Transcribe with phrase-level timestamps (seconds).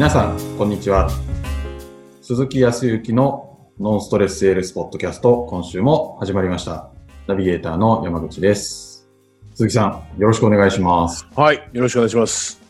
[0.00, 1.10] 皆さん、こんにちは。
[2.22, 6.90] 鈴木康之のノンストレスセールスポッドキャスト、今週も始まりました。
[7.26, 9.10] ナビゲーターの山口です。
[9.52, 11.26] 鈴木さん、よろしくお願いします。
[11.36, 11.56] はい。
[11.74, 12.62] よろしくお願いします。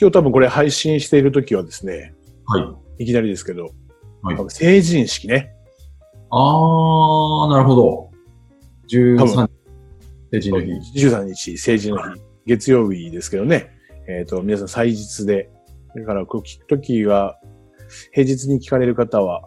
[0.00, 2.14] 今日多分これ配信している時はですね、
[2.46, 3.04] はい。
[3.04, 3.70] いきなりですけど、
[4.24, 5.54] はい成人式ね。
[6.30, 8.10] あー、なるほど。
[8.88, 9.48] 多13
[10.32, 11.06] 成人の日。
[11.06, 13.70] 13日、成人の日、月曜日ですけどね。
[14.08, 15.53] えっ、と、皆さん祭日で、
[15.96, 17.38] だから、こう聞くときは、
[18.12, 19.42] 平日に聞かれる方は、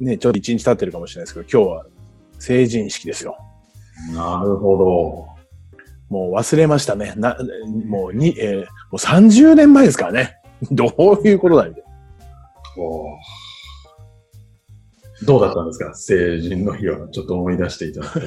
[0.00, 1.86] ね、ちょっと一日経ってるかもしれないですけど、今日は
[2.38, 3.36] 成人式ですよ。
[4.12, 5.26] なるほ
[6.10, 7.14] もう忘れましたね。
[7.16, 7.36] な、
[7.86, 10.36] もうに、えーもう30年前ですからね。
[10.70, 11.88] どういうことだみたいな
[12.76, 12.82] ど。
[12.82, 13.10] おー
[15.26, 15.94] どうだったんですか？
[15.94, 17.08] 成人の日は。
[17.08, 18.20] ちょっと思い出していただいて。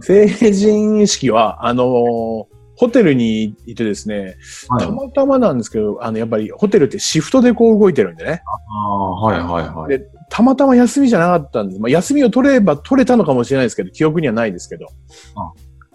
[0.02, 4.36] 成人式は、あのーホテルにいてですね、
[4.68, 4.90] はいた。
[4.90, 8.42] またまなんですけど、あの、やっぱりホテルってシフトでこう動いてるんでね。
[8.46, 9.98] あーはいはいはい。
[9.98, 11.80] でたまたま休みじゃなかったんです。
[11.80, 14.86] まあ、休みを取れば取れたのかもしれないですけど、記憶にはないですけど。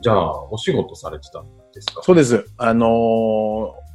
[0.02, 2.04] じゃあ、お仕事されてたんですか？
[2.04, 2.46] そうです。
[2.58, 3.88] あのー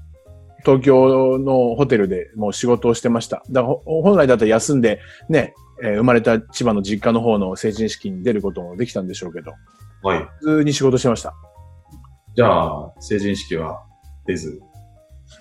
[0.64, 3.42] 東京のホテルでもう仕事をしてました。
[3.50, 9.54] だからほ本来だったら休んで、ね、えー生まれた千葉の実家の方の成人式に出ることもできたんでしょうけど、
[10.04, 10.28] はい。
[10.38, 11.34] 普通に仕事してました。
[12.34, 13.82] じゃあ、成人式は
[14.26, 14.60] 出ず？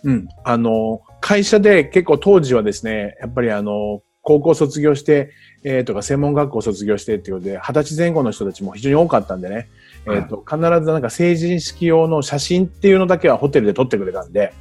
[0.04, 0.28] うん。
[0.44, 5.32] あの、会社で結構当時はですね、やっぱりあの、高校卒業して、
[5.64, 9.68] えーとか専門学校卒業してっていうことで、二十歳前後の人たちも非常に多かったんでね、
[10.06, 14.54] はいえっ、と、必ずなんか成人式用の写真っていうのだけはホテルで撮ってくれたんで、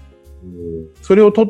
[1.02, 1.46] それを撮っ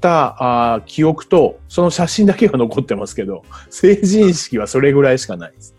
[0.00, 5.74] たあー記憶と、その写真だけは残ってますけど、成人式はそれぐらいしかないです。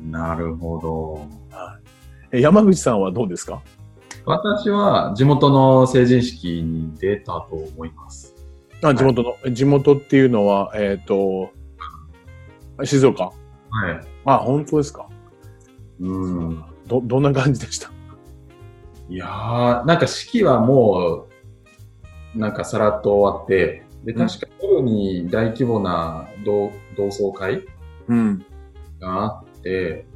[0.00, 1.37] なるほど。
[2.32, 3.62] え山口さんはどうですか？
[4.24, 8.34] 私は地元の成人式に出たと思います。
[8.82, 11.50] あ地元の、地元っていうのは、えっ、と、
[12.84, 13.24] 静岡？
[13.24, 13.32] は
[13.90, 14.00] い。
[14.24, 15.08] あ、本当ですか？
[16.00, 16.64] うん。
[16.86, 17.90] ど、どんな感じでした？
[19.08, 21.26] いやー、なんか式はも
[22.34, 27.64] う、なんかさらっと終わって、で、うん確か夜に大規模な同同窓会
[28.08, 28.44] うん。
[29.00, 30.06] があって、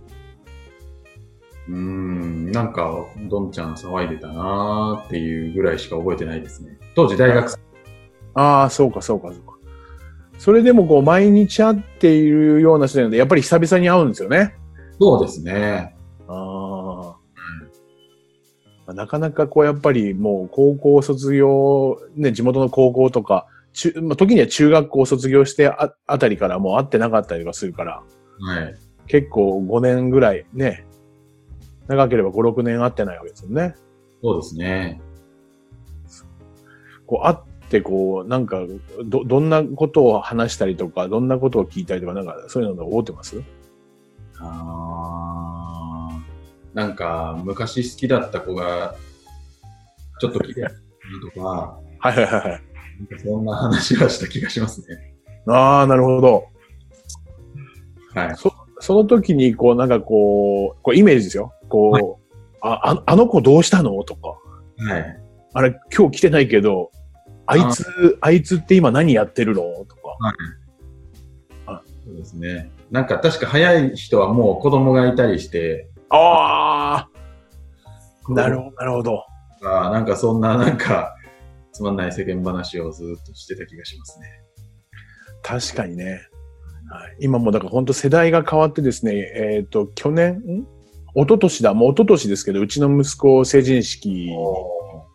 [2.52, 6.78] なんか、どんちゃん騒いでたなーっていうぐらいしか覚えてないですね。
[6.94, 7.58] 当時大学生。
[8.34, 9.52] ああ、そうか、そうか、そうか。
[10.38, 14.54] それでもこう、毎日会っているような人なので、やっぱり久々に会うんですよね。
[15.00, 15.96] そうですね。
[16.28, 17.16] あ
[18.86, 18.92] あ。
[18.92, 28.02] なかなかこう、やっぱりもう、高校卒業、ね、地元の高校とか、中まあ、時には中学校卒業してああたりからもう会ってなかったりとかするから、
[28.40, 28.74] はい。
[29.06, 30.84] 結構5年ぐらいね、
[31.88, 33.74] 長ければ5、6年会ってないわけですよね。
[34.22, 35.00] そうですね。
[37.06, 37.36] こう会っ
[37.68, 38.60] てこう、なんか、
[39.04, 43.42] ど、どんなことを話したりとか、どんなことを聞いたりとか、なんか、そういうの覚えてます？
[44.38, 48.94] あーなんか、昔好きだった子が、
[50.20, 50.70] ちょっと来てる
[51.34, 52.44] とか、はいはいはいはい。
[52.48, 55.14] なんかそんな話はした気がしますね。
[55.48, 56.44] ああ、なるほど。
[58.14, 58.36] はい。
[58.36, 58.52] そ
[58.94, 61.52] の時に、こう、なんかこう、こうイメージですよ。
[61.68, 64.02] こう、あ、ああの子どうしたの？
[64.04, 64.28] とか、
[64.78, 65.20] はい。
[65.54, 66.90] あれ、今日来てないけど、
[67.46, 69.62] あいつ、あいつって今何やってるの？
[69.84, 70.00] とか。
[72.04, 72.70] そうですね。
[72.90, 77.08] なんか確か早い人はもう子供がいたりして、あ
[78.28, 79.24] あ、なるほど、なるほど。
[79.64, 81.14] あなんかそんななんか、
[81.72, 84.26] つまんない世間話をずっとしてた気がしますね。
[85.42, 86.20] 確かにね。
[86.92, 90.66] はい、今もだから本当世代が変わってですね、えっ、と、去年、ん？
[91.14, 94.30] 一昨年だ、もう一昨年ですけど、うちの息子成人式、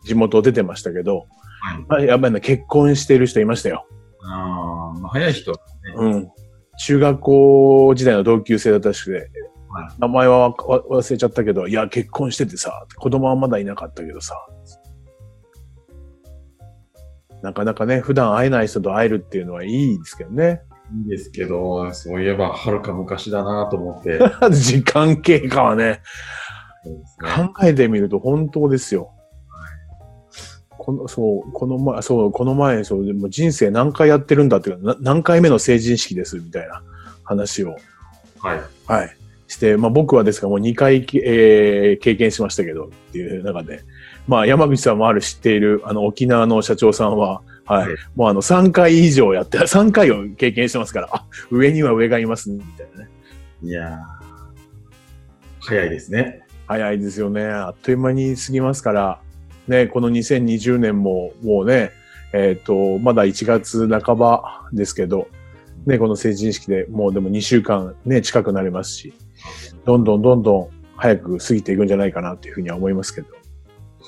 [0.04, 1.26] 地元出てましたけど、
[1.60, 1.84] はい。
[1.88, 3.86] まあ、やっぱりね、結婚している人いましたよ。
[4.22, 5.62] ああ、早い人はね、
[5.96, 6.28] うん。
[6.80, 9.30] 中学校時代の同級生だったらしくて、
[9.68, 14.34] は名前は忘れちゃったけど、いや、結婚しててさ、子供はまだいなかったけどさ、
[17.42, 20.62] なかなかね、普段会えない人と会えるっていうのはいいですけどね。
[20.94, 24.18] いいですけど、そういえばはるか昔だなと思って。
[24.50, 26.00] 時間経過はね、ね
[27.20, 29.10] 考えてみると本当ですよ。
[30.88, 36.82] この、そう、この前、そう、この前、そう、でも人生何回やってるんだっていう何回目の成人式です、みたいな
[37.24, 37.76] 話を、
[38.38, 38.60] はい。
[38.86, 39.16] はい。
[39.48, 43.82] して、まあ僕はですからもう2回き、えー経験しましたけど、っていう中で、
[44.26, 47.88] まあ山口さんもある知っている、あの沖縄の社長さんは、はい。
[47.88, 53.10] はいもうあの3回以上やって、 3回を経験してますから、あ、上には上がいます、みたいなね。
[53.62, 53.98] いやー、
[55.60, 56.42] 早いですね。
[56.66, 57.44] 早いですよね。
[57.44, 59.20] あっという間に過ぎますから、
[59.68, 61.90] ね、この2020年ももうね、
[62.32, 65.28] えっ、と、まだ1月半ばですけど、
[65.86, 69.14] ね、この成人式でもうでも2週間ね、近くなりますし、
[69.84, 73.28] どんどんどんどん早く過ぎていくんじゃないかなというふうには思いますけど、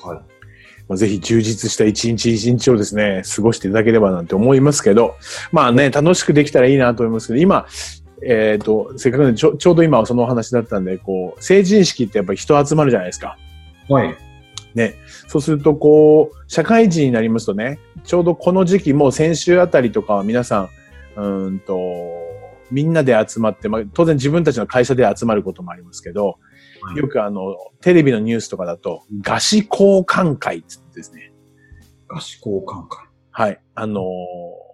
[0.03, 0.40] はい。
[0.91, 5.15] まあ、ぜひ充実した一日一日をですね、過ごしていただければなんて思いますけど、
[5.53, 7.65] まあね、楽しくできたらいいなと思いますけど、今、
[8.21, 13.37] えっ、と、せっかくでちょちょうど今はそのお話だったんで、こう、成人式ってやっぱり人集まるじゃないですか。
[13.87, 14.17] はい。
[14.75, 14.95] ね。
[15.29, 20.69] そうすると、こう、社会人になりますとね、ちょうどこの時期、もう先週あたりとかは皆さん、
[21.15, 21.77] うーんと、
[22.69, 26.35] みんなで集まって、まあ、当然自分たちの会社で集まることもありますけど、はい
[26.95, 31.33] よくあの、テレビのニュースとかだと、菓子交換会って言ってですね。
[32.07, 33.05] 菓子交換会。
[33.31, 33.59] はい。
[33.75, 34.71] あのー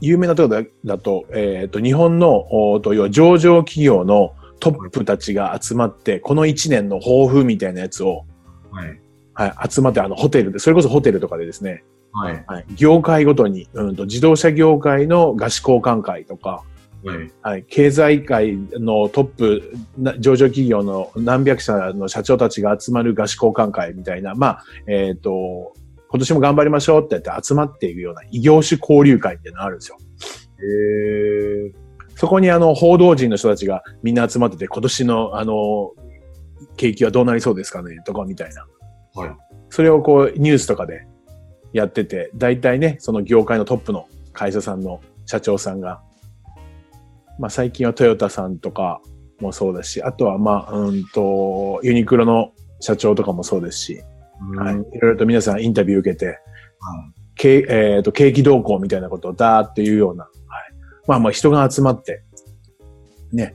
[0.00, 8.24] 有名なところだだと、えっ、と、日本の、おーと、要は上場企業のトップたちが集まって、この一年の抱負みたいなやつを、
[8.70, 9.00] はい。
[9.34, 12.44] はい、集まって、あの、ホテルで、それこそホテルとかでですね、はい。
[12.46, 16.64] はい、業界ごとに、うんと、自動車業界の菓子交換会とか、
[17.04, 17.32] はい。
[17.42, 25.72] はい、経済界のトップ、な上場企業の何百社の社長たちが集まる菓子交換会みたいな、まあ、えっ、と、
[26.08, 29.98] 今年も頑張りましょうってやって集まっていくような異業種交流会みたいなのがあるんですよ。
[30.60, 31.72] へえ。
[32.16, 35.92] そこにあの、報道陣の人たちがみんな集まってて、今年のあの、
[36.76, 37.96] 景気はどうなりそうですかね？
[38.04, 38.66] とかみたいな。
[39.14, 39.30] はい。
[39.70, 41.06] それをこう、ニュースとかで
[41.72, 46.02] やってて、大体ね、その業界のトップの会社さんの社長さんが、
[47.40, 49.00] まあ最近はトヨタさんとか
[49.40, 54.02] もそうだし、あとはまあ、うんと、ユニクロの社長とかもそうですし、
[54.56, 54.74] はい。
[54.74, 56.38] いろいろと皆さんインタビュー受けて、
[57.34, 60.32] けえっ、と、景気動向みたいなことをダーっていうような、はい。
[61.06, 62.22] まあまあ人が集まって、
[63.32, 63.54] ね。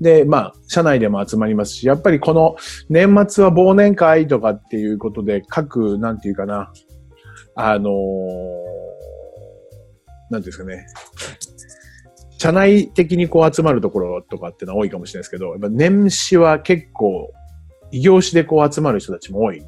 [0.00, 2.56] で、まあ、社内でも集まりますし、やっぱりこの
[2.88, 6.72] 年末は忘年会とかっていうことで、各、なんていうかな、
[7.54, 8.76] あのー
[10.30, 10.86] なんていうんですかね、
[12.38, 17.32] 社内的にこう集まるところとかっていうのは多いかもしれないですけど、やっぱ年始は結構、
[17.92, 19.62] 異業種でこう集まる人たちも多い。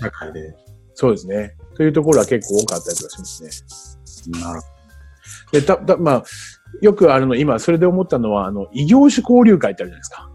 [0.00, 0.54] 社会で。
[0.94, 1.54] そうですね。
[1.76, 4.40] というところは結構多かったりとかしますね。
[4.40, 4.66] なるほ
[5.52, 6.24] で、た、た、まあ、
[6.80, 10.30] よくあるの、今、それで思ったのは、あの、異業種交流会ってあるじゃないですか。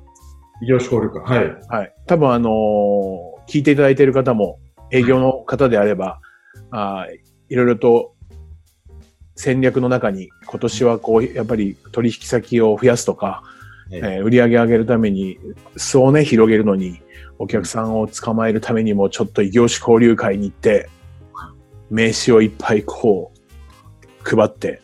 [0.62, 0.66] ど。
[0.66, 1.38] 異業種交流会。
[1.38, 1.62] はい。
[1.68, 1.96] はい。
[2.06, 4.60] 多分、あのー聞いていただいている方も、
[4.92, 6.20] 営業の方であれば、
[6.72, 7.16] あー
[7.50, 8.14] いろいろと
[9.38, 13.44] 戦略の中に、今年はこう、やっぱり取引先を増やすとか、
[13.92, 15.38] ええー売り上げ上げるために、
[15.78, 17.00] 裾をね、広げるのに、
[17.38, 20.90] お客さんを捕まえるためにも、ちょっと異業種交流会に行って、
[21.90, 24.82] 名刺をいっぱいこう、配って、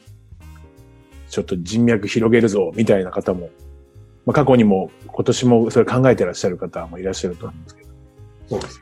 [1.30, 3.50] ちょっと人脈広げるぞ、みたいな方も、
[4.26, 7.90] まあ、過去にも、今年もそれ考えてらっしゃる方もいらっしゃると思うんですけど。
[8.50, 8.82] そうです。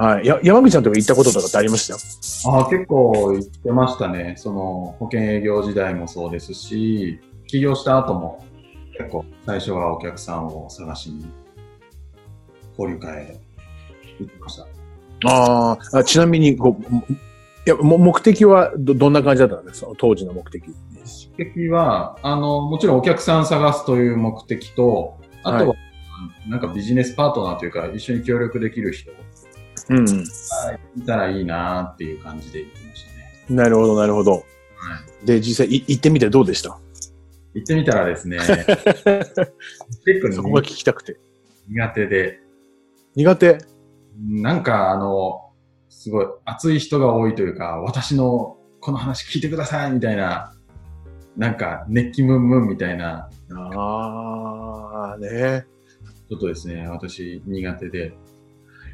[0.00, 0.26] はい。
[0.26, 2.50] や、山口さんとか行ったこととかってありました？
[2.50, 4.34] ああ、結構言ってましたね。
[4.38, 8.42] その、保険営業時代もそうですし、起業した後も、
[8.96, 11.26] 結構、最初はお客さんを探しに、
[12.78, 13.40] 交流会へ
[14.20, 14.66] 行ってました。
[15.26, 17.04] あーあ、ちなみにご、も
[17.66, 19.92] いや、も目的はど、どんな感じだったんですか？
[19.98, 20.64] 当時の目的。
[21.36, 25.74] 目的は、あの、もちろんお客さん探すという目的と、あとは、
[26.48, 29.10] なんかビジネスパートナーというか、一緒に協力できる人
[29.90, 30.06] うん。
[30.06, 30.12] が
[30.96, 33.10] いたらいいなっていう感じで言ってました
[33.52, 33.56] ね。
[33.56, 34.32] なるほど、なるほど。
[34.32, 34.38] は
[35.22, 35.26] い。
[35.26, 36.78] で、実際い行ってみてどうでした？
[37.54, 38.38] 行ってみたらですね、
[40.06, 41.18] 結そこが聞構きたくて。
[41.68, 42.40] 苦手で、
[43.16, 43.58] 苦手？
[44.20, 45.50] なんかあの、
[45.88, 50.54] すごい熱い人が多いというか、私のこの話聞いてくださいみたいな、
[51.36, 53.28] なんか熱気ムンムンみたいな、
[53.76, 55.66] ああ、ね。
[56.28, 58.12] ちょっとですね、私苦手で。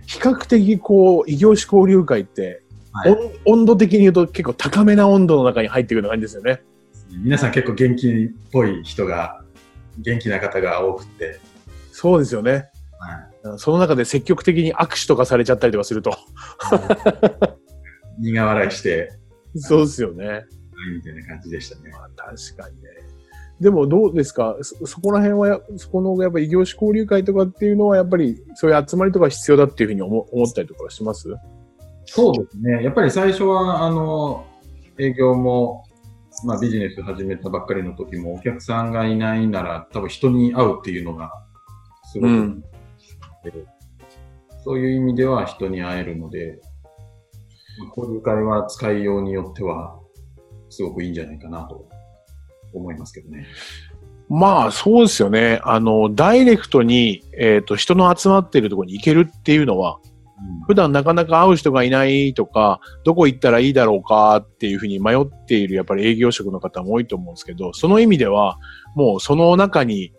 [0.06, 3.10] 比較的こう、異業種交流会って、はい
[3.44, 6.62] 温温度的に言うと結構高めな温度の中に入ってくる感じですよね。
[7.10, 9.42] 皆さん結構元気っぽい人が、
[9.98, 11.38] 元気な方が多くって、
[11.92, 12.70] そうですよね。
[12.98, 16.10] はその中で積極的に握手とかされちゃったりとかすると。
[18.18, 19.12] い、苦笑いして、
[19.56, 20.26] そうですよね。
[20.26, 20.46] はい
[20.96, 21.90] みたいな感じでしたね。
[21.90, 22.88] まあ、確かにね。
[23.60, 24.56] でもどうですか？
[24.60, 31.34] そそこら辺はや、そこのやっぱり異業種交流会とかっていうのはやっぱりそういう集まりとか必要だっていうふうに思思ったりとかします？
[32.04, 32.84] そうですね。
[32.84, 34.46] やっぱり最初は、あの、
[34.98, 35.84] 営業も、
[36.44, 41.32] まあビジネス始めたばっかりの時も、お客さんがいないなら、多分人に会うっていうのが、
[42.12, 42.64] すごく、うん。
[44.62, 46.60] そういう意味では人に会えるので、
[47.78, 49.98] まあ交流会は使いようによっては、
[50.68, 51.88] すごくいいんじゃないかなと
[52.78, 53.47] 思いますけどね。
[54.28, 55.61] まあそうですよね。
[55.62, 59.99] あの、ダイレクトに、えっ、と、人の集まっているところに行けるっていうのは、
[60.66, 68.59] 普段なかなか会う人がいないとか、どこ行ったらいいだろうかっていうふうに迷っているやっぱり営業職の方も多いと思うんですけど、その意味では、
[68.95, 70.12] もうその中に、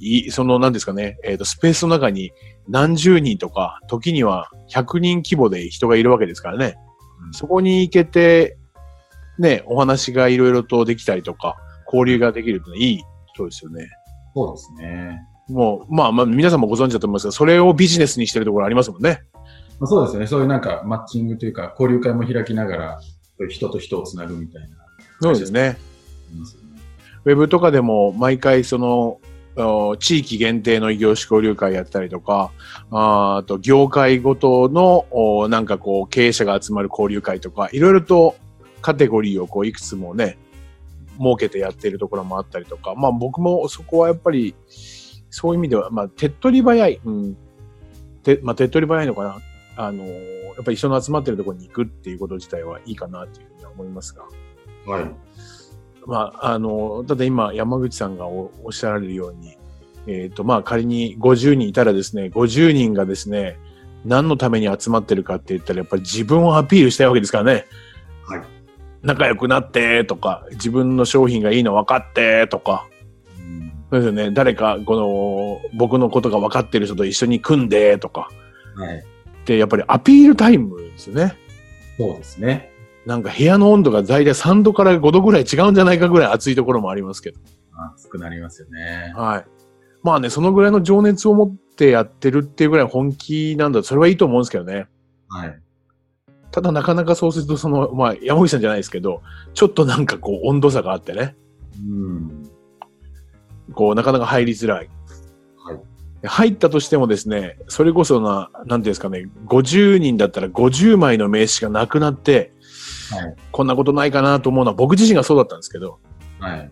[0.00, 2.30] いその何ですかね、えっ、と、スペースの中に
[2.68, 6.76] 何十人とか、時には100人規模で人がいるわけですからね。
[6.76, 6.88] うん
[7.32, 8.56] そこに行けて、
[9.38, 11.56] ね、お話がいろいろとできたりとか、
[11.90, 13.88] 交流ができるってのはいいことですよね。
[14.34, 15.20] そうですね。
[15.48, 19.22] もう、まあまあ、皆さんもご存知だと思いますが、それをビジネスにしてるところありますもんね。
[19.80, 20.26] まあ、そうですよね。
[20.26, 23.00] そういうなんかマッチングというか、交流会も開きながら、
[23.48, 24.68] 人と人をつなぐみたいな。
[25.20, 25.78] そうですね。
[27.24, 29.20] ウェブとかでも毎回その、
[29.56, 32.52] お地域限定の異業種交流会やったりとか、
[32.90, 38.36] あと業界ごとのおなんかこう経営者が集まる交流会とか、いろいろと
[38.82, 40.38] カテゴリーをこういくつもね、
[41.18, 44.54] 設けてやっているところもあったりとか、まあ僕もそこはやっぱり、
[45.30, 47.36] そういう意味では、まあ手っ取り早い、うん、
[48.22, 49.38] てまあ手っ取り早いのかな。
[49.76, 54.24] あのーやっぱり人の集まってるところに行くっていうこと自体はいいかなっていうふうには思いますが。
[54.92, 55.04] はい。
[56.04, 59.56] まあ、あの、ただ今、山口さんがおおっしゃられるように、
[60.08, 63.56] えっ、と、まあ、仮に50人いたらですね、50人がですね、
[64.04, 67.66] 何のために集まってるかって言ったら、やっぱり自分をアピールしたいわけですからね。
[68.26, 68.42] はい。
[69.02, 72.86] 仲良くなって、とか、自分の商品がいいの分かって、とか、
[73.38, 74.30] うんそうですよね。
[74.32, 78.28] 誰か、この、僕のことが分かってる人と一緒に組んで、とか、
[78.74, 79.04] はい。
[79.44, 81.34] で、やっぱりアピールタイムですよね。
[81.96, 82.70] そうですね。
[83.06, 87.40] なんか部屋の温度が大体3度から5度ぐらい違うんじゃないかぐらい暑いところもありますけど。
[87.94, 89.12] 熱くなりますよね。
[89.16, 89.46] はい。
[90.02, 93.82] まあね、そのぐらいの情熱を持ってやってるっていうぐらい本気なんだ。
[93.82, 94.86] それはいいと思うんですけどね。
[95.28, 95.60] はい。
[96.58, 99.22] ただなかなかそうすると、その、まあ山口さんじゃないですけど、
[99.54, 101.36] ちょっとなんかこう温度差があってね。
[101.78, 102.50] うん。
[103.72, 104.90] こうなかなか入りづらい。
[105.56, 106.26] はい。
[106.26, 112.52] 入ったとしてもですね、それこそな、なんていうんですかね、50人だったら50枚の名刺がなくなって、
[113.10, 113.36] はい。
[113.52, 116.00] こんなことないかなと思うのは僕自身がそうだったんですけど、
[116.40, 116.70] はい。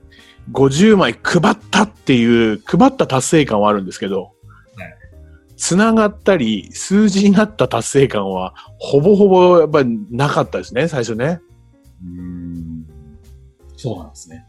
[0.52, 4.36] 50枚配ったっていう、配った達成感はあるんですけど、はい
[5.56, 11.40] つながったり、数字になった達成感は、ほぼほぼやっぱりなかったですね、最初ね。
[12.04, 12.86] うん。
[13.76, 14.44] そうなんですね。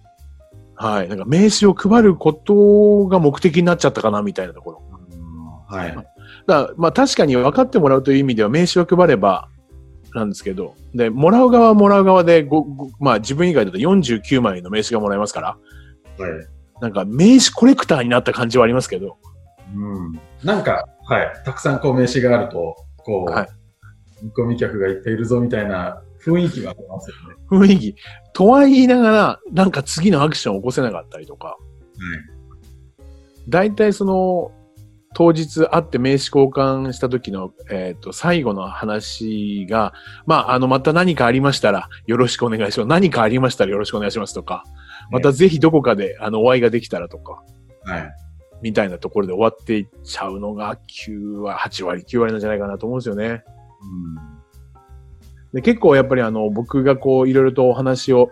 [0.76, 1.08] はい。
[1.08, 4.82] なんか名刺を配ることが目的になっちゃったかな、みたいなところ。
[4.92, 4.98] うん
[5.68, 5.98] はい。
[6.46, 9.50] だまあ確かに分かってもらうという意味では名刺を配れば、
[10.14, 15.58] なんですけど、で、もらう側はもらう側で、ごごまあ自分以外だと49枚の名刺がもらえますから、
[16.18, 16.48] はい。
[16.82, 19.18] なんか名刺コレクターになった感じはありますけど、
[19.76, 20.20] うん。
[20.44, 21.34] なんか、はい。
[21.46, 23.48] たくさんこう名刺があると、こう、はい
[24.22, 27.36] 見込み客がいっぱいいるぞみたいな雰囲気がありますよね。
[27.50, 27.96] 雰囲気。
[28.34, 31.58] とは言いながら、なんか次のアクションを起こせなかったりとか、
[33.48, 34.52] 大体その、
[35.14, 39.94] 当日会って名刺交換した時の、えっ、と、最後の話が、
[40.26, 42.88] まあ、あの、また何かありましたら、よろしくお願いします。
[42.88, 44.64] 何かありましたらよろしくお願いしますとか、
[45.10, 47.42] またぜひどこかで、あの、お会いができたらとか、
[47.84, 48.27] はい。
[48.62, 53.44] みたいなところで終わっていっちゃうのが9割、8割、9割なんじゃないかなと思うんですよね。
[55.54, 58.30] で結構やっぱりあの、僕がこう、いろいろとお話を、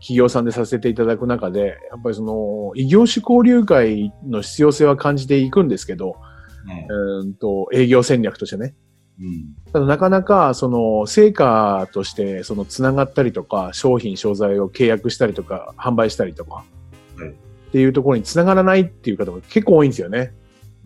[0.00, 6.16] 企業さんでさせていただく中で、やっぱりその、異業種交流会の必要性は感じていくんですけど、
[6.64, 6.68] うん。
[6.68, 8.74] ねうーんと、営業戦略としてね。
[9.18, 9.72] うん。
[9.72, 16.64] ただなかなか、その、成果として、その、つながったりとか、商品、商材を契約したりとか、販売したりとか、は
[17.26, 17.43] い
[17.74, 20.32] っていうところにつながらないっていう方も結構多いんですよね。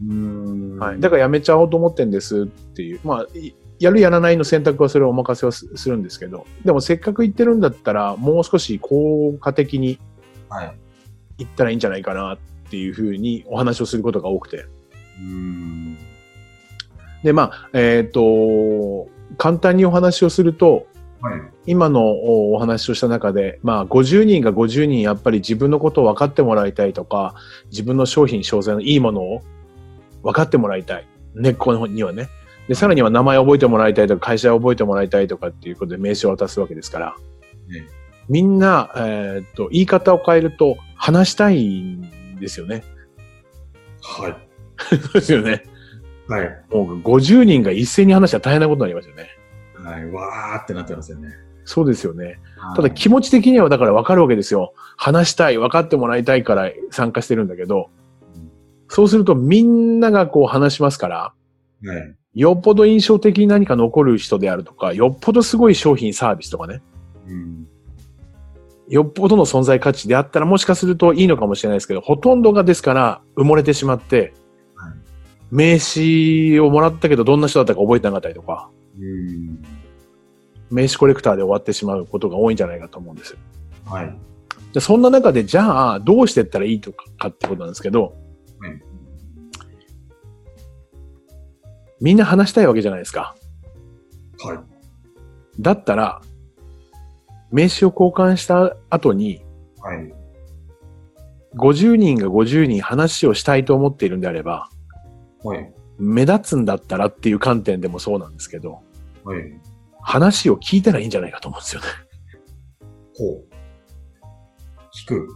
[0.09, 0.79] うん。
[0.79, 1.01] はい。
[1.01, 3.01] だからやめちゃおうと思ってんですっていう。
[3.05, 9.99] まあ、いやるやらないの選択はそれをお任せはすするんですけど、でもせっかく行ってるんだったら、もう少し効果的に
[10.49, 10.75] はい。
[11.41, 12.39] 行ったらいいんじゃないかなっ
[12.71, 14.65] ていうふうにお話をすることが多くて。
[15.21, 15.99] うん。
[17.23, 20.87] で、まあ、えっ、と、簡単にお話をすると、
[21.21, 21.41] はい。
[21.67, 27.35] 今のおお話をした中で、まあ、50人が50人やっぱり自分のことを分かってもらいたいとか、
[27.71, 29.43] 自分の商品、商材のいいものを
[30.23, 31.07] 分かってもらいたい。
[31.35, 32.29] 根っこにはね。
[32.69, 37.17] で、さらには名前を覚えてもらいたいとか、会社を覚えてもらいたいとかっていうことで名刺を渡すわけですから、
[37.69, 37.87] ね
[38.29, 42.85] みんな、えーっと、言い方を変えると、話したいんですよね。
[44.03, 44.37] はい。
[44.79, 45.65] そうですよね。
[46.29, 46.65] はい。
[46.71, 49.38] もう50人が一斉に話したら大変なことになりますよね。
[49.89, 50.11] はい。
[50.11, 51.29] わーってなってますよね。
[51.65, 52.41] そうですよね。
[52.75, 54.73] ただはい気持ち的にはだから分かるわけですよ。
[54.97, 57.91] 話したい、分かってもらいたいから参加してるんだけど
[58.35, 58.51] うん、
[58.89, 61.35] そうするとみんながこう話しますから、
[61.85, 62.15] はい。
[62.35, 66.83] よっぽど印象的に何か残る人であるとか、よっぽどすごい商品サービスとかね、
[67.27, 67.67] うん。
[68.89, 74.33] よっぽどの存在価値であったらもしかするといいのかもしれないですけど、ほとんどがですから埋もれてしまって、
[74.75, 74.93] はい
[75.51, 79.63] 名刺をもらったけどどんな人だったか覚えてなかったりとか、うん。
[80.71, 83.39] 名刺コレクターで終わってしまうことが多いんじゃないかと思うんですよ。
[83.87, 84.19] はい。
[84.73, 88.15] でそんな中で、じゃあ、どうしてったらいいとかってことなんですけど、
[88.61, 88.89] はい
[92.01, 93.35] みんな話したいわけじゃないですか。
[94.41, 94.59] はい。
[95.61, 96.23] だったら、
[97.51, 99.45] 名刺を交換した後に、
[99.81, 100.15] はい。
[101.57, 104.69] 50人が50人話をしたいと思っているんであれば、
[105.43, 105.73] はい。
[105.99, 108.81] 目立つんだったらっていう観点でもそうなんですけど、
[109.25, 109.61] はい。
[110.09, 111.87] 話を聞いたらいいんじゃないかと思うんですよね。
[113.15, 113.45] ほう。
[115.05, 115.29] 聞く。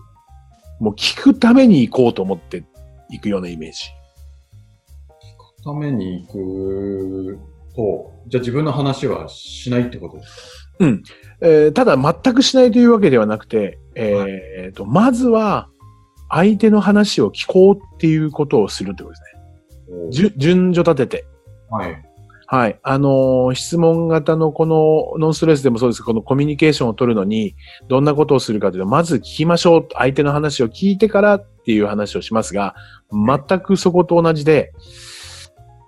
[0.80, 2.64] もう聞くために行こうと思って
[3.10, 3.90] 行くようなイメージ。
[5.62, 7.38] ために行く
[7.76, 10.68] と、じゃあ自分の話はしないってことです
[11.42, 15.68] えーただ全くしないというわけではなくて、えーと、まずは
[16.30, 19.14] 相手の話を聞こうっていうことをするってこと
[20.10, 20.32] ですね。
[20.38, 21.26] 順序立てて。
[21.68, 22.11] はい。
[22.52, 22.78] はい。
[22.82, 27.56] あの質問型のこのノンストレスでもそうです、このコミュニケーションを取るのに、
[27.88, 29.88] どんなことをするかというと、まず聞きましょう。
[29.94, 32.74] 相手の話を聞いてからっていう話をしますが、
[33.10, 34.74] 全くそこと同じで、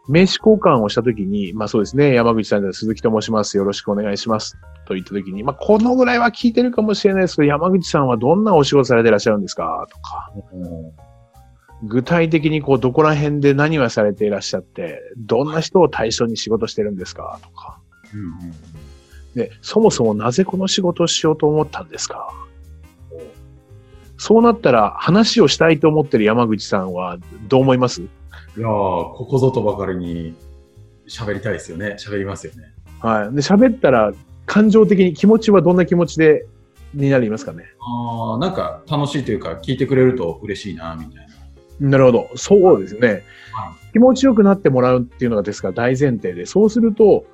[0.09, 3.59] 名刺交換をしたときに、まあそうですね、山口さんで鈴木と申します。
[3.59, 4.59] よろしくお願いします。
[4.87, 9.87] と言ったときに、まあこのぐらいは聞いてるかもしれないですけど、山口さんはどんなお仕事されてらっしゃるんですか？
[9.91, 10.33] とか、
[11.83, 17.39] 具体的にこう、どこら辺で何をされていらっしゃって、どんな人を対象に仕事してるんですか？
[17.43, 17.81] とか。
[18.15, 18.55] うんうん
[19.35, 22.33] で、そもそもなぜこの仕事をしようと思ったんですか？
[24.17, 28.01] そうなったら話をしたいと思ってる山口さんはどう思います？
[28.01, 28.05] い
[28.57, 30.37] やー、ここぞとばかりに
[31.09, 31.97] 喋りたいですよね。
[31.99, 32.73] 喋りますよね。
[33.01, 33.35] はい。
[33.35, 34.13] で、喋ったら
[34.47, 36.47] 感情的に気持ちはどんな気持ちで、
[36.95, 37.65] になりますかね？
[37.81, 41.34] ああ、なんか楽しいというか、聞いてくれると嬉しいな、みたいな。
[41.81, 42.31] なるほど。
[42.37, 43.25] そうですね。
[43.53, 47.25] は気持ちよくなってもらうっていうのがですから大前提で、そうすると、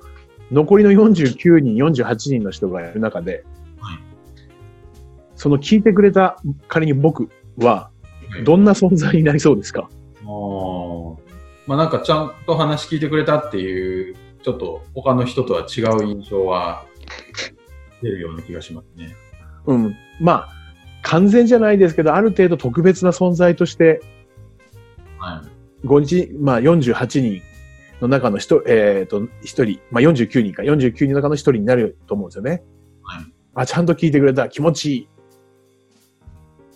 [0.51, 3.43] 残りの49人、48人の人がいる中で、
[3.79, 3.99] はい
[5.35, 7.89] その聞いてくれた仮に僕は、
[8.45, 9.89] どんな存在になりそうですか？
[10.21, 11.17] あー
[11.65, 16.85] まあなんかちゃんと話聞いてくれたっていう、ちょっと他の人とは違う印象は
[18.03, 19.15] 出るような気がしますね。
[19.65, 19.95] うん。
[20.19, 20.49] まあ、
[21.01, 24.01] 完全じゃないですけど、ある程度特別な存在として、
[25.21, 25.43] は
[25.83, 25.87] い。
[25.87, 27.41] 5日、まあ48人
[28.01, 32.63] の中の一人、えっ、と、一人、まあ49人か、49人の中の一人になると思うんですよね。
[33.03, 33.25] はい。
[33.53, 35.09] あ、ちゃんと聞いてくれた、気持ちいい。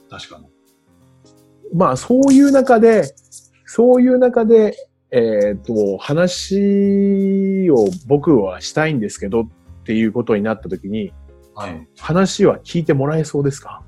[0.10, 0.46] 確かに。
[1.74, 3.16] まあ、そういう中で、
[3.66, 4.76] そういう中で、
[5.12, 9.48] えっ、と、話を僕はしたいんですけどっ
[9.84, 11.14] ていうことになったときに、
[11.56, 11.88] はい。
[11.98, 13.82] 話は聞いてもらえそうですか？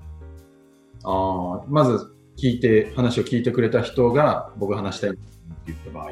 [1.04, 5.19] ああ、まず聞いて、話を聞いてくれた人が僕話したいって
[5.65, 6.12] 言った場合。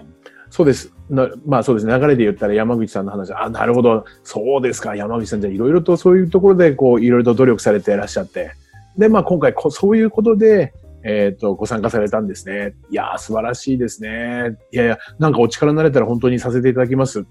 [0.50, 0.94] そうです。
[1.10, 1.98] なまあそうですね。
[2.00, 4.06] 流れで言ったら山口さんの話、あ、なるほど。
[4.24, 4.96] そうですか。
[4.96, 8.54] 山口さんじゃいろいろとそういうところで、こう、いろいろと努力されていらっしゃって。
[8.98, 12.74] で、まあ今回こ、そういうことで、えっ、と、ご参加されたんですね。
[12.90, 14.58] いやー、素晴らしいですね。
[14.72, 17.26] いやいや、なんかお力になれたら本当にさせていただきます。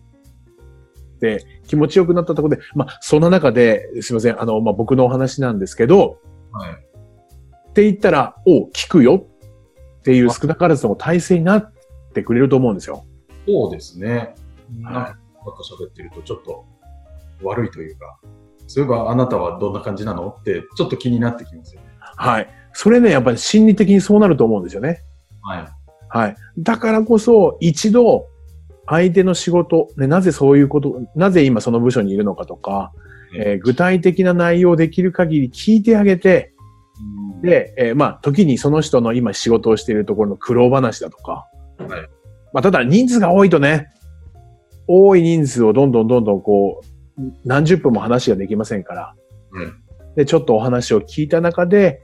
[1.19, 4.41] で、気持ちよくなったところで、まあ、そんな中で、すいません。
[4.41, 6.19] あの、まあ僕のお話なんですけど、
[6.53, 6.94] はい。
[7.75, 9.27] って言ったら、お聞くよ
[9.99, 11.73] っていう少なからずとも体制になっ
[12.15, 13.05] てくれると思うんですよ。
[13.49, 14.37] そうですね。
[14.79, 16.65] なんか喋ってるとちょっと
[17.43, 18.21] 悪いというか、
[18.69, 20.29] そういえばあなたはどんな感じなの？
[20.29, 21.89] ってちょっと気になってきますよね。
[21.99, 22.49] はい。
[22.75, 25.01] それね、やっぱり心理的にそうなると思うんですよね。
[25.43, 25.69] はい。
[26.09, 26.37] はい。
[26.59, 28.29] だからこそ、一度、
[28.87, 32.93] 相手の仕事、ね、なぜそういうこと、なぜ今その部署にいるのかとか、
[33.37, 36.54] えー具体的な内容をできる限り聞いてあげて、
[37.43, 41.47] で、えーまあ、時にその人の今仕事をしているところの苦労話だとか、
[41.79, 41.91] はい
[42.53, 43.89] まあ、ただ人数が多いとね、
[44.87, 46.83] 多い人数をどんどんどんどんこ
[47.19, 49.15] う、何十分も話ができませんから、
[49.53, 49.85] うん
[50.17, 52.03] で、ちょっとお話を聞いた中で、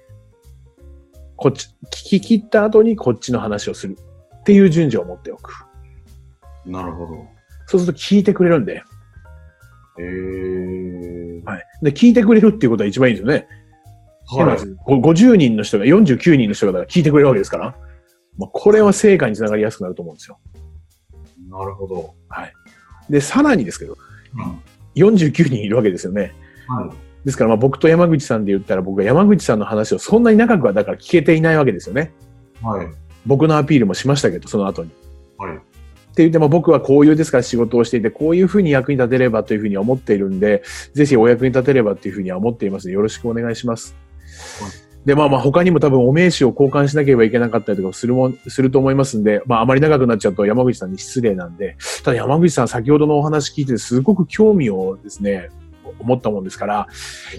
[1.36, 3.96] こっち、聞き切った後にこっちの話をする
[4.40, 5.64] っていう順序を持っておく。
[6.66, 7.26] なるほど。
[7.66, 8.82] そうすると聞いてくれるんで、
[9.98, 11.44] へー。
[11.44, 11.64] はい。
[11.82, 13.46] で、聞いてくれるっていうことは一番いいですよね。
[14.36, 14.58] はい。
[14.84, 17.76] ご50人の人が、49人の人が聞いてくれるわけですから、
[18.38, 20.38] まあ、これは成果につながりやすくなると思うんですよ。
[21.48, 22.14] なるほど。
[23.08, 23.96] で、さらにですけど、
[24.34, 24.60] うん
[24.96, 26.34] 49人いるわけですよね。
[26.66, 26.90] はい。
[27.24, 32.12] ですから、まあ僕と山口さんで言ったら、僕は山口さんの話をそんなに長くはだから聞けていないわけですよね。
[32.62, 32.88] はい。
[33.26, 34.90] 僕のアピールもしましたけど、その後に。
[35.38, 35.56] はい。
[35.56, 35.58] っ
[36.12, 40.62] て言っても僕はこういうですから仕事をしていて、こういうふうに役に立てればというふうには思っているんで、
[40.92, 43.94] ぜひお役に立てればというふうには思っていますので、よろしくお願いします。
[45.04, 55.48] で、まあまあ他にも多分お名刺を交換しなければいけなかったりとかするも、すると思いますんで、まああまり長くなっちゃうと山口さんに失礼なんで、ただ山口さん先ほどのお話聞いてすごく興味をですね、
[55.98, 56.86] 思ったもんですから、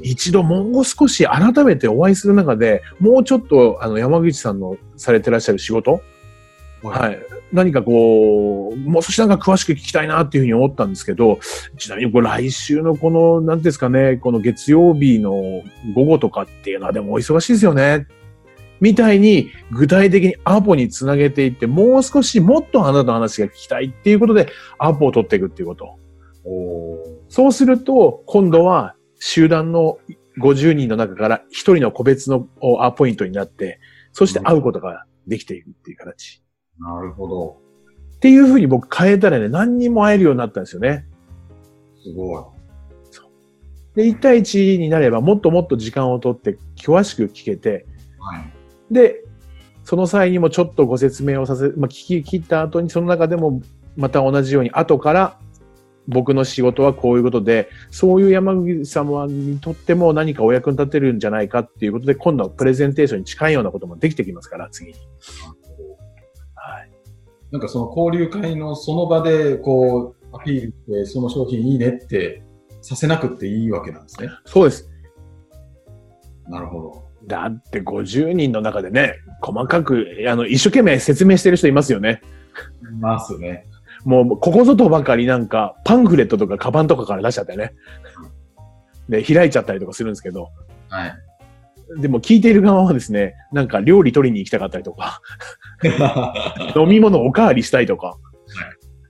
[0.01, 6.01] 一度もう少し改めてお会いする中で、もうちょっとあの山口さんのされてらっしゃる仕事、
[6.83, 7.19] はい。
[7.51, 11.39] 何かこう、もう少しなんか詳しく聞きたいなっていうふうに思ったんですけど、
[11.77, 15.31] ちなみにこれ来週のこの、なんですかね、この月曜日の
[15.93, 18.07] 午後とかっていうのはでもお忙しいですよね。
[18.79, 24.47] みたいに具体的にアポにつなげていって、もう少しもっとあなたの話が聞きたいっていうことで
[24.79, 25.97] アポを取っていくっていうこと。
[27.29, 29.99] そうすると、今度は集団の
[30.39, 33.79] 50人の中から1人の個別のおアポイントになって、
[34.13, 36.41] そして会うことができていくっていう形。
[36.81, 37.57] なるほど。
[38.15, 41.05] っていうふうに僕変えたらね、何人も会えるようになったんですよね。
[42.03, 42.43] すごい。
[43.95, 47.85] で、1対1になればもっともっと時間をとって詳しく聞けて、
[48.19, 48.93] はい。
[48.93, 49.23] で、
[49.83, 53.61] その際にもちょっとご説明をさせ、まあ、聞き切った後にその中でも
[53.97, 55.39] また同じように後から
[56.07, 64.97] 僕の仕事はこういうことで、そういう山口様にとっても何かお役に立てるんじゃないかっていうことで、今度はプレゼンテーションに近いようなこともできてきますから、次に。
[67.51, 67.59] はい。
[67.59, 72.43] なんかその交流会のその場で、こう、アピールして、その商品いいねって
[72.81, 74.29] させなくていいわけなんですね。
[74.45, 74.89] そうです。
[76.47, 77.11] なるほど。
[77.27, 82.21] だって50人の中でね、細かく、あの、一生懸命説明してる人いますよね。
[82.91, 83.65] いますね。
[84.05, 87.73] もう、ここぞとばかりなんか、パンフレットとかカバンとかから出しちゃったよね。
[89.07, 90.49] で、開いちゃったりとかするんですけど、
[90.89, 91.13] はい。
[91.99, 95.21] でも聞いている側はですね、なんか料理取りに行きたかったりとか、
[96.75, 98.17] 飲み物おかわりしたいとか、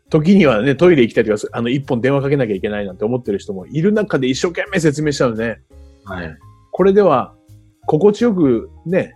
[0.09, 5.61] 時にはね、トイレ行きたいとか、あの、一本電話かけなきゃいけないなんて思ってる人もいる中で一生懸命説明しちゃうのね。
[6.03, 6.37] はい。
[6.71, 7.33] これでは、
[7.87, 9.15] 心地よくね、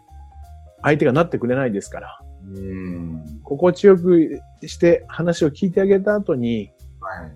[0.82, 3.40] 相手がなってくれないですから、うーん。
[3.44, 7.32] 心地よくして話を聞いてあげた後に、はい。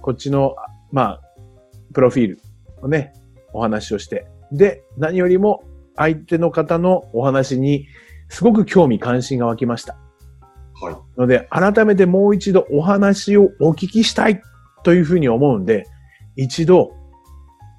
[0.00, 0.56] こっちの、
[0.90, 1.20] まあ、
[1.94, 2.40] プロフィール
[2.82, 3.12] をね、
[3.52, 5.62] お話をして、で、何よりも
[5.96, 7.86] 相手の方のお話に
[8.28, 9.96] すごく興味関心が湧きました。
[10.80, 11.20] はい。
[11.20, 14.42] ので、改めてもう一度お話をお聞きしたい
[14.82, 15.86] というふうに思うんで、
[16.36, 16.92] 一度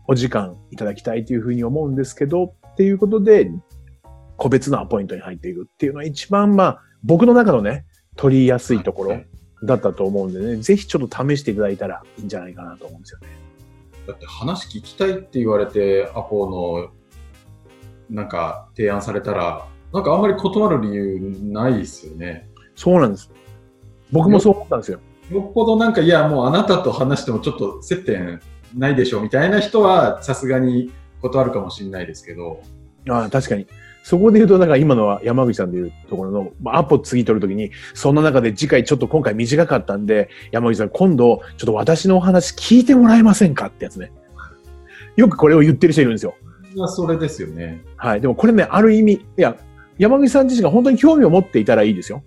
[0.08, 3.52] お時間いただきたいというふうに思うんですけど、っていうことで、
[4.38, 9.22] 個別のアポイントに入っていくっていうのは一番まあ、僕の中のね、取りやすいところ
[9.64, 13.28] だったと思うんでね、ぜひちょっと試していただいたらいいんじゃないかなと思うんですよね。
[14.08, 16.92] だって話聞きたいって言われて、アポの、
[18.10, 22.50] なんか提案されたら、なんかあんまり断る理由ないですよね。
[22.76, 23.32] そうなんです。
[24.12, 25.00] 僕もそう思ったんですよ。
[25.32, 28.40] よっぽどなんか、いや、もうあなたと話してもちょっと接点
[28.76, 30.92] ないでしょみたいな人は、さすがに
[31.22, 32.62] 断るかもしれないですけど、
[33.10, 33.68] ああ、確かに。
[34.04, 44.12] そこで言うと、だから今のは山口さんで言うところの、まあ、アポ次取るときに、そんな中で次回ちょっと今回短かったんで、山口さん今度、ちょっと私のお話聞いてもらえませんかってやつね。
[45.18, 46.36] よくこれを言ってる人いるんですよ。
[46.78, 47.84] まあそれですよね。
[47.98, 48.22] はい。
[48.22, 49.58] でもこれね、ある意味、いや、
[49.98, 52.24] 山口さん自身が本当に興味を持っていたらいいですよ。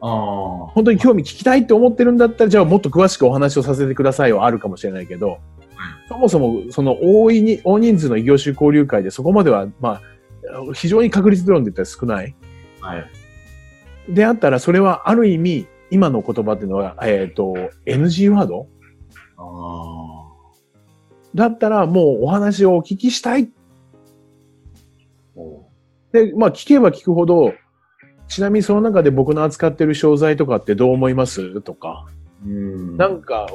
[0.00, 0.66] ああ。
[0.74, 5.38] 本当に興味聞きたいって思ってるんだったら、じゃあもっと詳しくお話をさせてくださいはあるかもしれないけど、
[6.08, 10.02] そもそもその大いに、大人数の異業種交流会でそこまでは、まあ、
[10.74, 12.34] 非常に確率論で言ったら少ない。
[12.80, 13.10] はい。
[14.08, 17.54] であったら、それはある意味、今の言葉っていうのは、えっ、と、
[17.86, 18.66] NG ワード？
[19.38, 20.12] あ
[21.34, 23.44] だったらもうお話をお聞きしたい。
[23.44, 23.61] あ。
[26.12, 27.54] おで、まあ聞けば聞くほど、
[28.28, 31.60] ちなみにその中で僕の扱ってる商材とかってどう思います？
[31.60, 32.06] とか、
[32.44, 32.96] うん。
[32.96, 33.46] なんか、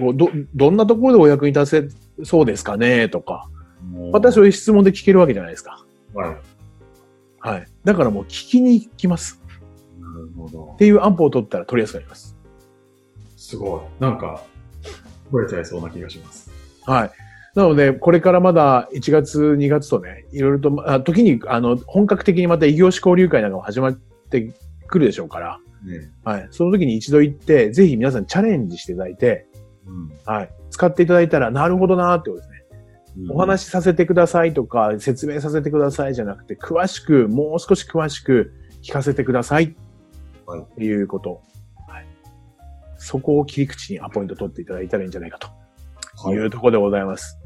[0.00, 3.08] ごど、どんなところでお役に立てそうですかね？
[3.08, 3.48] とか、
[4.12, 5.84] またそういう質問で聞けるわけじゃないですか。
[6.14, 6.36] はい。
[7.40, 7.66] はい。
[7.84, 9.40] だからもう聞きに行きます。
[10.00, 10.76] なるほどっ。
[10.78, 12.36] ていうアンポを取ったら取りやすくなります。
[13.36, 14.02] すごい。
[14.02, 14.42] なんか、
[15.30, 16.50] 取れちゃいそうな気がします。
[16.86, 17.10] はい。
[17.54, 24.52] なので、これからまだ1月、2月とね、いろいろと、あ時に、あの、本格的にまた異業種交流会なんかも始まって
[24.86, 26.10] くるでしょうから、ね。
[26.24, 26.48] はい。
[26.50, 29.46] その時に一度行って、ぜひ皆さんチャレンジしていただいて、
[29.86, 30.12] うん。
[30.24, 30.50] はい。
[30.70, 32.62] 使っていただいたら、なるほどなーってことですね。
[33.30, 39.64] お話しさせてくださいとか、説明させてくださいじゃなくて、詳しく、もう少し詳しく聞かせてください。
[39.64, 39.76] はい
[40.60, 41.40] っていうこと。
[41.88, 42.06] はい。
[42.96, 45.48] そこを切り口にアポイント取っていただいたらいいんじゃないかと
[46.24, 47.41] はいいうところでございます。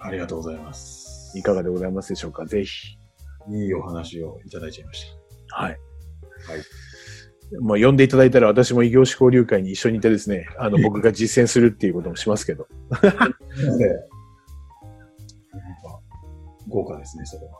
[0.00, 1.36] ありがとうございます。
[1.38, 2.46] いかがでございますでしょうか？
[2.46, 2.98] ぜひ。
[3.50, 5.06] いいお話をいただいちゃいまし
[5.48, 5.70] はい。
[5.70, 5.78] はい。
[7.62, 12.68] まあ、呼んでいただいたら私も異業種交流会に一緒にいてですね、あの、 僕が実践するっていうこともしますけど。
[12.90, 13.00] た。
[13.00, 13.38] なんか
[16.68, 17.52] 豪華ですね、それは。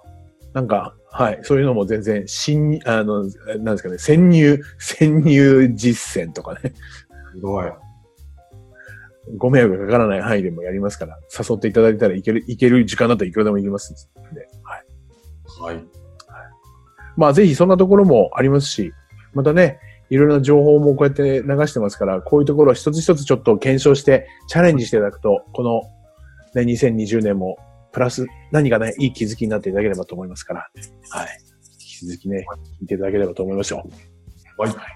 [0.52, 6.74] なんか、はい、そういうのも全然、新、あの、なんですかね、潜入、潜入実践とかね、
[7.34, 7.70] すごい。
[9.36, 15.74] ご迷惑がかからない範囲でもやりますから、誘っていただいたらいける、いける時間だったらいくらでも行きますんで、はい。
[15.74, 15.84] はい。
[17.16, 18.92] まあ、ぜひそんなところもありますし、
[19.34, 25.82] またね、いろいろな情報もこうやって流してますから、こういうところを一つ一つちょっと検証して、チャレンジしていただくと、この、
[26.54, 27.58] ね、2020年も、
[27.92, 30.70] プラス何かね、いい気づきになっていただければと思いますから、
[31.10, 31.28] はい。
[31.72, 32.46] 引き続きね、
[32.80, 33.84] 聞いていただければと思いますよ。
[34.56, 34.70] はい。
[34.70, 34.86] あ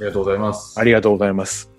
[0.00, 0.78] りがとうございます。
[0.78, 1.77] ありがとうございます。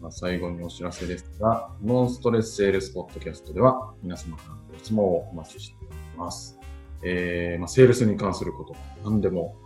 [0.00, 6.58] まあ、最後にお知らせですが、ノンストレスセールスポッドキャストでは皆様からのご質問をお待ちしております。
[7.02, 9.56] えー、まあ、セールスに関すること、何でも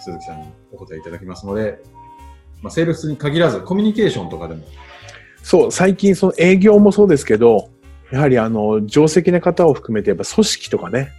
[0.00, 1.80] 鈴木さんにお答えいただきますので、
[2.62, 4.64] まあ、セールスに限らずコミュニケーションとかでも、
[5.42, 7.70] そう、最近その営業もそうですけど、
[8.12, 11.10] やはりあの、定石な方を含めて、やっぱ組織とかね、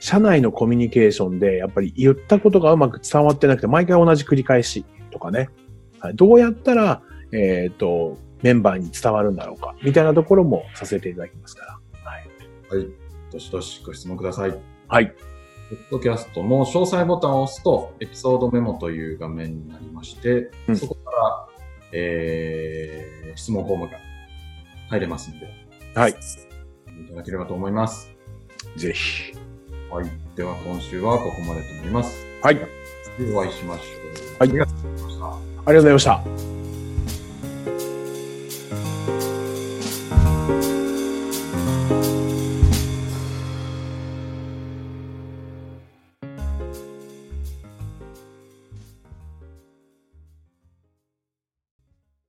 [0.00, 5.48] 社内のコミュニケーションで、やっぱり言ったことがうまく伝わってなくて、毎回同じ繰り返しとかね、
[5.98, 11.78] はい、どうやったら、えっ、と、メンバーに伝わるんだろうか、みたいなところもさせていただきますから。
[12.04, 12.28] はい。
[12.68, 12.88] はい、
[13.32, 14.58] どしどしご質問ください。
[14.88, 15.08] はい。
[15.08, 21.48] ポッドキャストの詳細ボタンを押すと、エピソードメモという画面になりまして、うんそこから、
[21.92, 23.98] えー、質問フォームが
[24.90, 25.48] 入れますので、
[25.94, 26.10] はい。
[26.12, 26.14] い
[27.10, 28.14] ただければと思います。
[28.76, 29.32] ぜひ。
[29.90, 30.10] はい。
[30.36, 32.24] では今週はここまでとなります。
[32.42, 32.56] はい。
[32.56, 34.38] でお会いしましょう。
[34.38, 35.26] はいありがとうございました。
[35.26, 36.55] ありがとうございました。